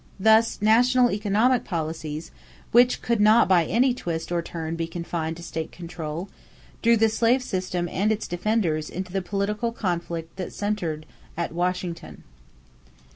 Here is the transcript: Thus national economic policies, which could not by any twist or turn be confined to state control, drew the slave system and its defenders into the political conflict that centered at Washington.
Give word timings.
Thus 0.19 0.59
national 0.63 1.11
economic 1.11 1.63
policies, 1.63 2.31
which 2.71 3.03
could 3.03 3.21
not 3.21 3.47
by 3.47 3.65
any 3.65 3.93
twist 3.93 4.31
or 4.31 4.41
turn 4.41 4.75
be 4.75 4.87
confined 4.87 5.37
to 5.37 5.43
state 5.43 5.71
control, 5.71 6.27
drew 6.81 6.97
the 6.97 7.07
slave 7.07 7.43
system 7.43 7.87
and 7.87 8.11
its 8.11 8.27
defenders 8.27 8.89
into 8.89 9.13
the 9.13 9.21
political 9.21 9.71
conflict 9.71 10.37
that 10.37 10.53
centered 10.53 11.05
at 11.37 11.53
Washington. 11.53 12.23